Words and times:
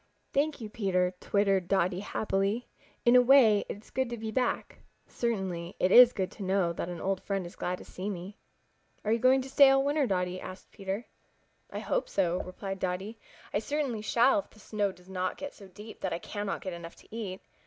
"Thank 0.33 0.59
you, 0.59 0.67
Peter," 0.67 1.13
twittered 1.19 1.67
Dotty 1.67 1.99
happily. 1.99 2.67
"In 3.05 3.15
a 3.15 3.21
way 3.21 3.65
it 3.69 3.77
is 3.83 3.91
good 3.91 4.09
to 4.09 4.17
be 4.17 4.31
back. 4.31 4.79
Certainly, 5.07 5.75
it 5.79 5.91
is 5.91 6.11
good 6.11 6.31
to 6.31 6.41
know 6.43 6.73
that 6.73 6.89
an 6.89 6.99
old 6.99 7.21
friend 7.21 7.45
is 7.45 7.55
glad 7.55 7.77
to 7.77 7.85
see 7.85 8.09
me." 8.09 8.35
"Are 9.05 9.11
you 9.11 9.19
going 9.19 9.43
to 9.43 9.47
stay 9.51 9.69
all 9.69 9.85
winter, 9.85 10.07
Dotty?" 10.07 10.41
asked 10.41 10.71
Peter. 10.71 11.05
"I 11.69 11.77
hope 11.77 12.09
so," 12.09 12.41
replied 12.41 12.79
Dotty. 12.79 13.19
"I 13.53 13.59
certainly 13.59 14.01
shall 14.01 14.39
if 14.39 14.49
the 14.49 14.59
snow 14.59 14.91
does 14.91 15.07
not 15.07 15.37
get 15.37 15.53
so 15.53 15.67
deep 15.67 16.01
that 16.01 16.13
I 16.13 16.17
cannot 16.17 16.61
get 16.61 16.73
enough 16.73 16.95
to 16.95 17.15
eat. 17.15 17.41